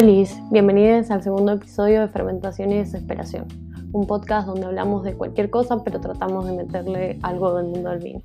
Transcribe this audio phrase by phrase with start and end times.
[0.00, 3.48] Hola, bienvenidos al segundo episodio de Fermentación y Desesperación,
[3.90, 7.98] un podcast donde hablamos de cualquier cosa pero tratamos de meterle algo del mundo del
[7.98, 8.22] vino.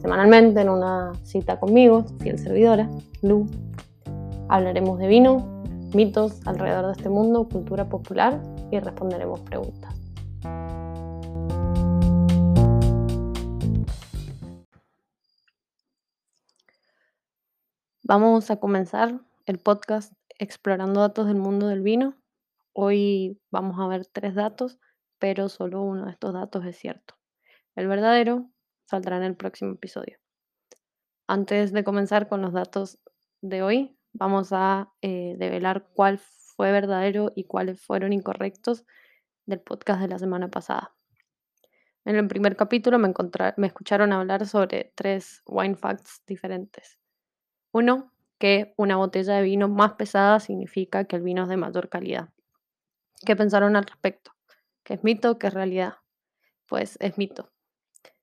[0.00, 2.88] Semanalmente en una cita conmigo, fiel servidora,
[3.20, 3.46] Lu,
[4.48, 5.62] hablaremos de vino,
[5.92, 9.94] mitos alrededor de este mundo, cultura popular y responderemos preguntas.
[18.04, 22.20] Vamos a comenzar el podcast explorando datos del mundo del vino.
[22.72, 24.80] Hoy vamos a ver tres datos,
[25.20, 27.14] pero solo uno de estos datos es cierto.
[27.76, 28.50] El verdadero
[28.84, 30.18] saldrá en el próximo episodio.
[31.28, 32.98] Antes de comenzar con los datos
[33.40, 38.84] de hoy, vamos a eh, develar cuál fue verdadero y cuáles fueron incorrectos
[39.46, 40.92] del podcast de la semana pasada.
[42.04, 43.14] En el primer capítulo me,
[43.58, 46.98] me escucharon hablar sobre tres wine facts diferentes.
[47.70, 48.11] Uno,
[48.42, 52.30] que una botella de vino más pesada significa que el vino es de mayor calidad.
[53.24, 54.32] ¿Qué pensaron al respecto?
[54.82, 55.38] ¿Qué es mito?
[55.38, 55.98] ¿Qué es realidad?
[56.66, 57.52] Pues es mito.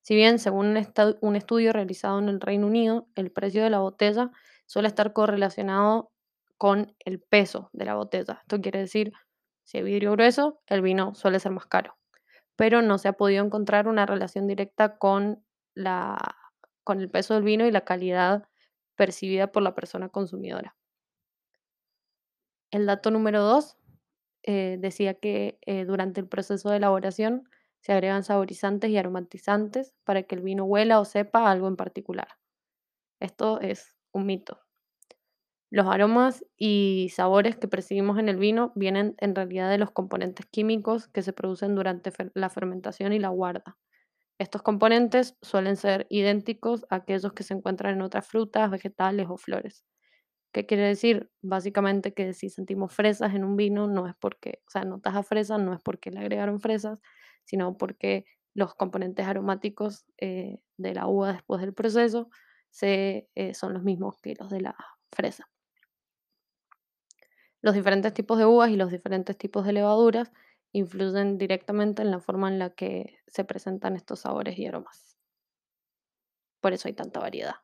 [0.01, 0.75] Si bien, según
[1.21, 4.29] un, estudio realizado en el Reino Unido, el precio de la botella
[4.65, 6.11] suele estar correlacionado
[6.57, 8.39] con el peso de la botella.
[8.41, 9.13] Esto quiere decir,
[9.63, 11.95] si hay vidrio grueso, el vino suele ser más caro.
[12.57, 15.45] Pero no se ha podido encontrar una relación directa con,
[16.83, 18.48] con el peso del vino y la calidad
[18.99, 20.75] percibida por la persona consumidora.
[22.71, 23.77] El dato número dos
[24.43, 30.23] eh, decía que eh, durante el proceso de elaboración se agregan saborizantes y aromatizantes para
[30.23, 32.27] que el vino huela o sepa algo en particular.
[33.21, 34.59] Esto es un mito.
[35.71, 40.45] Los aromas y sabores que percibimos en el vino vienen en realidad de los componentes
[40.47, 43.77] químicos que se producen durante la fermentación y la guarda.
[44.39, 49.35] Estos componentes suelen ser idénticos a aquellos que se encuentran en otras frutas, vegetales o
[49.35, 49.85] flores.
[50.53, 51.29] ¿Qué quiere decir?
[51.41, 55.23] Básicamente que si sentimos fresas en un vino, no es porque, o sea, notas a
[55.23, 56.99] fresa, no es porque le agregaron fresas,
[57.43, 62.29] sino porque los componentes aromáticos eh, de la uva después del proceso
[62.81, 64.75] eh, son los mismos que los de la
[65.11, 65.49] fresa.
[67.61, 70.31] Los diferentes tipos de uvas y los diferentes tipos de levaduras
[70.71, 75.17] influyen directamente en la forma en la que se presentan estos sabores y aromas.
[76.61, 77.55] Por eso hay tanta variedad.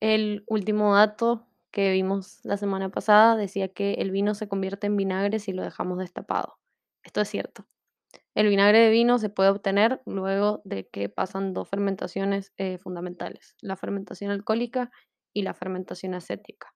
[0.00, 4.96] El último dato que vimos la semana pasada decía que el vino se convierte en
[4.96, 6.58] vinagre si lo dejamos destapado.
[7.04, 7.66] Esto es cierto.
[8.34, 13.56] El vinagre de vino se puede obtener luego de que pasan dos fermentaciones eh, fundamentales,
[13.60, 14.90] la fermentación alcohólica
[15.32, 16.74] y la fermentación acética.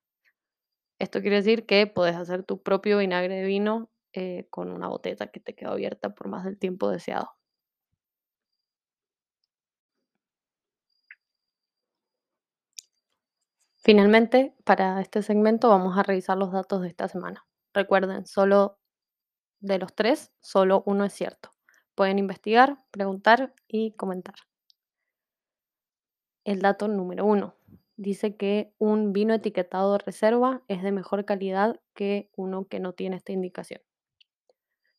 [0.99, 5.27] Esto quiere decir que puedes hacer tu propio vinagre de vino eh, con una botella
[5.27, 7.31] que te quedó abierta por más del tiempo deseado.
[13.75, 17.45] Finalmente, para este segmento vamos a revisar los datos de esta semana.
[17.73, 18.79] Recuerden, solo
[19.59, 21.53] de los tres, solo uno es cierto.
[21.95, 24.35] Pueden investigar, preguntar y comentar.
[26.45, 27.55] El dato número uno
[27.97, 33.17] dice que un vino etiquetado reserva es de mejor calidad que uno que no tiene
[33.17, 33.81] esta indicación.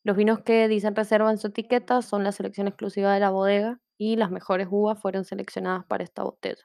[0.03, 3.79] Los vinos que dicen reserva en su etiqueta son la selección exclusiva de la bodega
[3.97, 6.63] y las mejores uvas fueron seleccionadas para esta botella,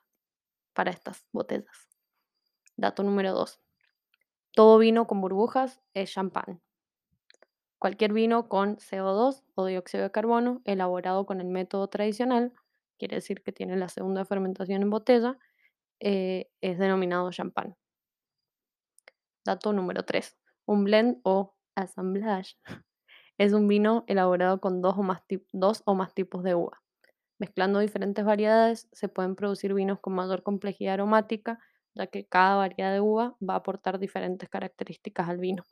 [0.74, 1.88] para estas botellas.
[2.76, 3.60] Dato número 2.
[4.52, 6.60] Todo vino con burbujas es champán.
[7.78, 12.52] Cualquier vino con CO2 o dióxido de carbono elaborado con el método tradicional,
[12.98, 15.38] quiere decir que tiene la segunda fermentación en botella,
[15.98, 17.76] eh, es denominado champán.
[19.44, 20.36] Dato número 3.
[20.66, 22.56] Un blend o assemblage
[23.38, 25.22] es un vino elaborado con dos o, más
[25.52, 26.82] dos o más tipos de uva.
[27.38, 31.58] Mezclando diferentes variedades se pueden producir vinos con mayor complejidad aromática,
[31.94, 35.64] ya que cada variedad de uva va a aportar diferentes características al vino.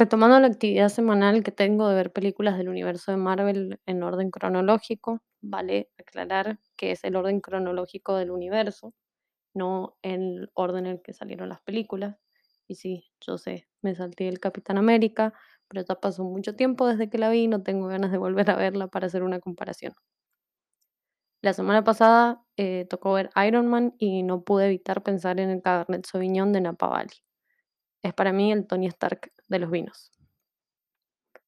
[0.00, 4.30] Retomando la actividad semanal que tengo de ver películas del universo de Marvel en orden
[4.30, 8.94] cronológico, vale aclarar que es el orden cronológico del universo,
[9.54, 12.16] no el orden en el que salieron las películas.
[12.66, 15.34] Y sí, yo sé, me salté el Capitán América,
[15.68, 18.50] pero ya pasó mucho tiempo desde que la vi y no tengo ganas de volver
[18.50, 19.92] a verla para hacer una comparación.
[21.42, 25.60] La semana pasada eh, tocó ver Iron Man y no pude evitar pensar en el
[25.60, 27.18] Cabernet Sauvignon de Napa Valley.
[28.02, 30.10] Es para mí el Tony Stark de los vinos.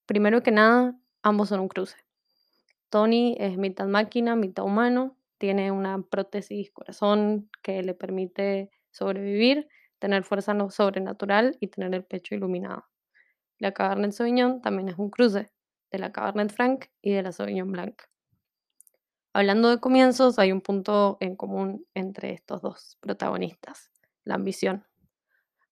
[0.06, 1.96] Primero que nada, ambos son un cruce.
[2.90, 9.69] Tony es mitad máquina, mitad humano, tiene una prótesis corazón que le permite sobrevivir,
[9.99, 12.84] tener fuerza sobrenatural y tener el pecho iluminado.
[13.58, 15.50] La Cabernet Sauvignon también es un cruce.
[15.90, 18.02] de la Cabernet Franc y de la Sauvignon Blanc.
[19.34, 23.90] Hablando de comienzos, hay un punto en común entre estos dos protagonistas,
[24.25, 24.87] la ambición.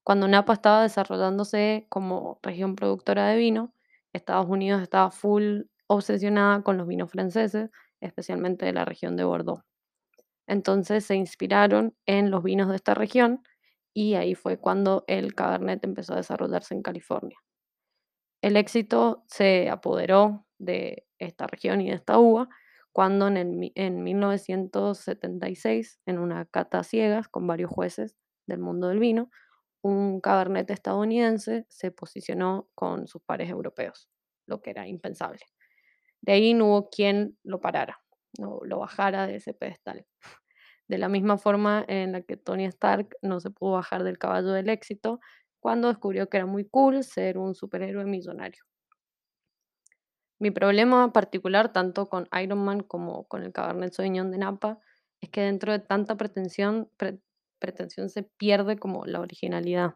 [0.02, 3.74] Cuando Napa estaba desarrollándose como región productora de vino,
[4.12, 7.70] Estados Unidos estaba full obsesionada con los vinos franceses,
[8.00, 9.62] especialmente de la región de Bordeaux.
[10.46, 13.42] Entonces se inspiraron en los vinos de esta región
[13.94, 17.38] y ahí fue cuando el Cabernet empezó a desarrollarse en California.
[18.42, 22.48] El éxito se apoderó de esta región y de esta uva
[22.92, 28.16] cuando en, en 1976, en una cata ciegas con varios jueces
[28.46, 29.30] del mundo del vino,
[29.82, 34.08] un Cabernet estadounidense se posicionó con sus pares europeos,
[34.46, 35.40] lo que era impensable.
[36.20, 38.00] De ahí no hubo quien lo parara,
[38.38, 40.06] no lo bajara de ese pedestal.
[40.88, 44.50] De la misma forma en la que Tony Stark no se pudo bajar del caballo
[44.50, 45.20] del éxito
[45.60, 48.64] cuando descubrió que era muy cool ser un superhéroe millonario.
[50.40, 54.78] Mi problema particular, tanto con Iron Man como con el Cabernet Sauvignon de Napa,
[55.20, 56.90] es que dentro de tanta pretensión,
[57.60, 59.94] pretensión se pierde como la originalidad.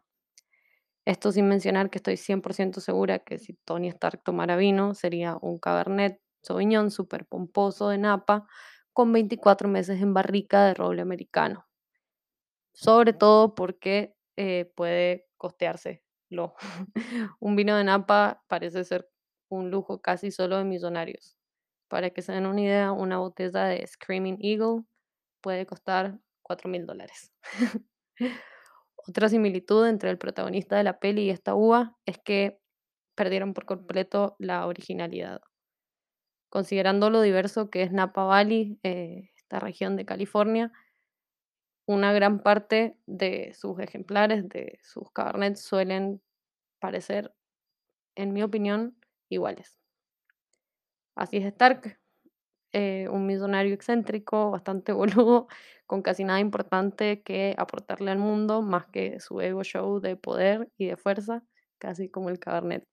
[1.05, 5.59] Esto sin mencionar que estoy 100% segura que si Tony Stark tomara vino, sería un
[5.59, 8.47] Cabernet Sauvignon súper pomposo de Napa
[8.93, 11.67] con 24 meses en barrica de roble americano.
[12.73, 16.55] Sobre todo porque eh, puede costeárselo.
[17.39, 19.09] un vino de Napa parece ser
[19.49, 21.37] un lujo casi solo de millonarios.
[21.87, 24.83] Para que se den una idea, una botella de Screaming Eagle
[25.41, 27.33] puede costar 4 mil dólares.
[29.07, 32.59] Otra similitud entre el protagonista de la peli y esta uva es que
[33.15, 35.41] perdieron por completo la originalidad.
[36.49, 40.71] Considerando lo diverso que es Napa Valley, eh, esta región de California,
[41.87, 46.21] una gran parte de sus ejemplares, de sus cabernets, suelen
[46.79, 47.33] parecer,
[48.15, 48.97] en mi opinión,
[49.29, 49.79] iguales.
[51.15, 51.99] Así es Stark,
[52.73, 55.47] eh, millonario excéntrico, bastante boludo,
[55.87, 60.69] con casi nada importante que aportarle al mundo, más que su ego show de poder
[60.77, 61.43] y de fuerza,
[61.77, 62.87] casi como el Cabernet.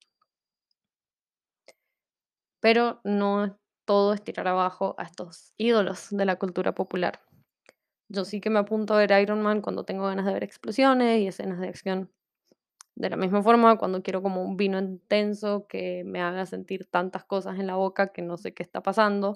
[2.61, 7.21] Pero no todo es tirar abajo a estos ídolos de la cultura popular.
[8.09, 11.19] Yo sí que me apunto a ver Iron Man cuando tengo ganas de ver explosiones
[11.21, 12.11] y escenas de acción
[12.95, 17.25] de la misma forma, cuando quiero como un vino intenso que me haga sentir tantas
[17.25, 19.35] cosas en la boca que no sé qué está pasando,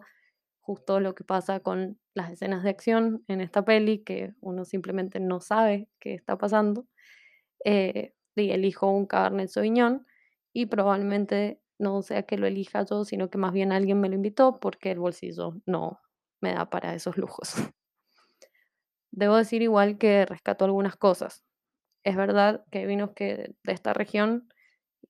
[0.67, 5.21] justo lo que pasa con las escenas de acción en esta peli, que uno simplemente
[5.21, 6.85] no sabe qué está pasando,
[7.63, 10.05] eh, y elijo un Cabernet Sauvignon
[10.51, 14.15] y probablemente no sea que lo elija yo, sino que más bien alguien me lo
[14.15, 16.01] invitó porque el bolsillo no
[16.41, 17.53] me da para esos lujos.
[19.11, 21.45] Debo decir igual que rescato algunas cosas.
[22.03, 24.49] Es verdad que hay vinos que, de esta región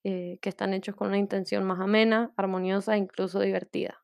[0.04, 4.04] eh, que están hechos con una intención más amena, armoniosa e incluso divertida.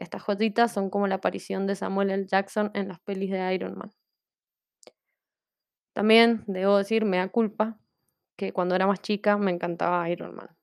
[0.00, 2.26] Estas joyitas son como la aparición de Samuel L.
[2.26, 3.92] Jackson en las pelis de Iron Man.
[5.92, 7.78] También debo decir, me da culpa,
[8.36, 10.56] que cuando era más chica me encantaba Iron Man.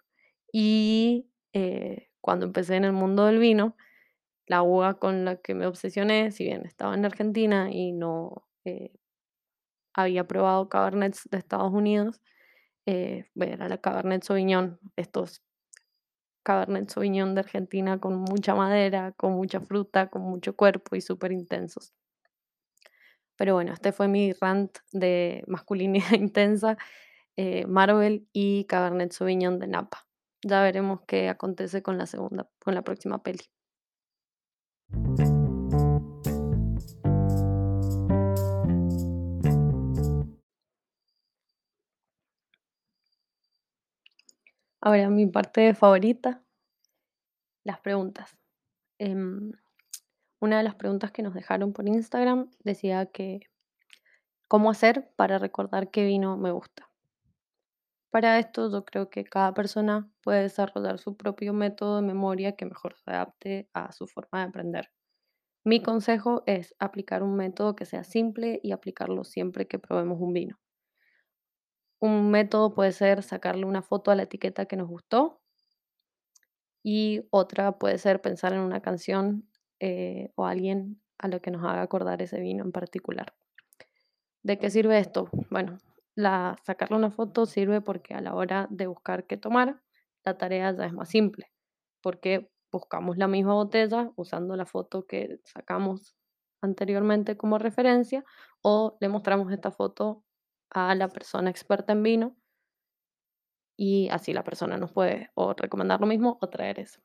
[0.52, 3.78] Y eh, cuando empecé en el mundo del vino,
[4.48, 8.92] la uva con la que me obsesioné, si bien estaba en Argentina y no eh,
[9.94, 12.22] había probado Cabernets de Estados Unidos,
[12.88, 15.44] eh, era la Cabernet Sauvignon, estos
[16.48, 21.34] Cabernet Sauvignon de Argentina con mucha madera, con mucha fruta, con mucho cuerpo y súper
[21.34, 21.94] intensos.
[23.36, 26.78] Pero bueno, este fue mi rant de masculinidad intensa,
[27.36, 30.08] eh, Marvel y Cabernet Sauvignon de Napa.
[30.42, 33.44] Ya veremos qué acontece con la segunda, con la próxima peli.
[44.88, 46.42] Ahora, mi parte favorita,
[47.66, 48.38] las preguntas.
[49.00, 49.52] Em,
[50.40, 53.42] una de las preguntas que nos dejaron por Instagram decía que,
[54.48, 56.90] ¿cómo hacer para recordar qué vino me gusta?
[58.12, 62.66] Para esto yo creo que cada persona puede desarrollar su propio método de memoria que
[62.66, 64.90] mejor se adapte a su forma de aprender.
[65.66, 70.32] Mi consejo es aplicar un método que sea simple y aplicarlo siempre que probemos un
[70.32, 70.58] vino.
[72.00, 75.42] Un método puede ser sacarle una foto a la etiqueta que nos gustó
[76.84, 79.50] y otra puede ser pensar en una canción
[79.80, 83.34] eh, o alguien a lo que nos haga acordar ese vino en particular.
[84.44, 85.30] ¿De qué sirve esto?
[85.50, 85.80] Bueno,
[86.16, 89.82] la, sacarle una foto sirve porque a la hora de buscar qué tomar,
[90.24, 91.52] la tarea ya es más simple,
[92.02, 96.16] porque buscamos la misma botella usando la foto que sacamos
[96.62, 98.24] anteriormente como referencia
[98.62, 100.24] o le mostramos esta foto
[100.70, 102.38] a la persona experta en vino
[103.78, 107.00] y así la persona nos puede o recomendar lo mismo o traer eso.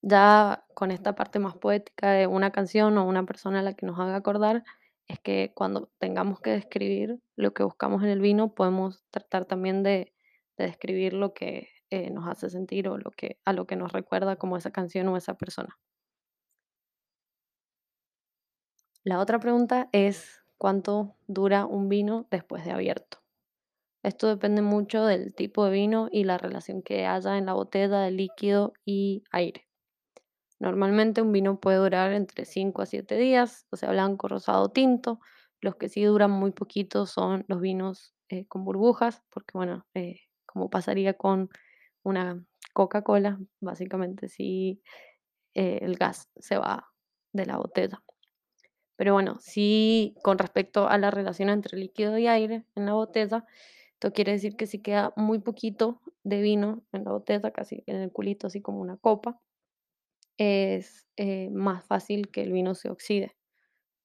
[0.00, 3.86] Ya con esta parte más poética de una canción o una persona a la que
[3.86, 4.64] nos haga acordar,
[5.08, 9.82] es que cuando tengamos que describir lo que buscamos en el vino, podemos tratar también
[9.82, 10.12] de,
[10.56, 13.92] de describir lo que eh, nos hace sentir o lo que, a lo que nos
[13.92, 15.78] recuerda como esa canción o esa persona.
[19.04, 23.18] La otra pregunta es cuánto dura un vino después de abierto.
[24.02, 28.00] Esto depende mucho del tipo de vino y la relación que haya en la botella
[28.00, 29.66] de líquido y aire.
[30.60, 35.20] Normalmente un vino puede durar entre 5 a 7 días, o sea, blanco, rosado, tinto.
[35.60, 40.20] Los que sí duran muy poquito son los vinos eh, con burbujas, porque bueno, eh,
[40.46, 41.48] como pasaría con
[42.02, 44.82] una Coca-Cola, básicamente si
[45.54, 46.88] eh, el gas se va
[47.32, 48.02] de la botella.
[48.98, 53.46] Pero bueno, sí, con respecto a la relación entre líquido y aire en la botella,
[53.92, 57.96] esto quiere decir que si queda muy poquito de vino en la botella, casi en
[57.96, 59.40] el culito, así como una copa,
[60.36, 63.36] es eh, más fácil que el vino se oxide.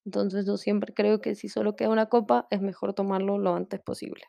[0.06, 3.82] Entonces yo siempre creo que si solo queda una copa, es mejor tomarlo lo antes
[3.82, 4.26] posible.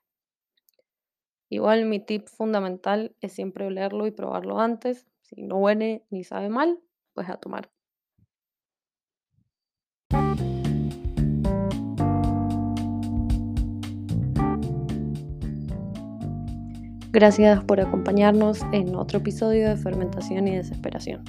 [1.51, 5.07] Igual mi tip fundamental es siempre olerlo y probarlo antes.
[5.21, 6.81] Si no huele ni sabe mal,
[7.13, 7.74] pues a tomar.
[17.15, 21.23] Gracias por acompañarnos en otro episodio de Fermentación y Desesperación.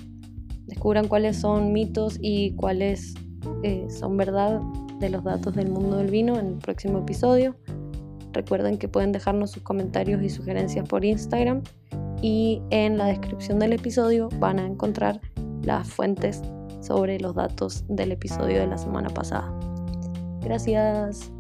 [0.66, 3.14] Descubran cuáles son mitos y cuáles
[3.62, 4.62] eh, son verdad
[5.00, 7.56] de los datos del mundo del vino en el próximo episodio.
[8.34, 11.62] Recuerden que pueden dejarnos sus comentarios y sugerencias por Instagram
[12.20, 15.22] y en la descripción del episodio van a encontrar
[15.62, 16.42] las fuentes
[16.82, 19.54] sobre los datos del episodio de la semana pasada.
[20.42, 21.32] Gracias.